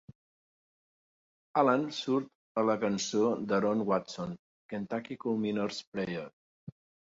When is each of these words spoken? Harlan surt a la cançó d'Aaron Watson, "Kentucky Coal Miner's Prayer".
Harlan 1.61 1.85
surt 1.97 2.33
a 2.63 2.65
la 2.71 2.77
cançó 2.85 3.29
d'Aaron 3.53 3.87
Watson, 3.93 4.35
"Kentucky 4.75 5.23
Coal 5.25 5.41
Miner's 5.47 5.87
Prayer". 5.95 6.29